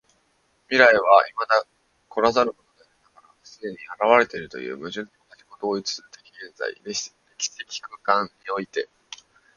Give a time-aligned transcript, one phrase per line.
[0.69, 1.63] 未来は未だ
[2.09, 7.13] 来らざるものでありながら既に現れているという矛盾的自己同一的現在（歴史
[7.55, 8.89] 的空間）において、